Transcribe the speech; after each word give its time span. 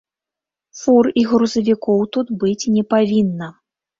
Фур 0.79 1.09
і 1.21 1.25
грузавікоў 1.33 2.01
тут 2.17 2.27
быць 2.45 2.69
не 2.79 2.83
павінна. 2.97 3.53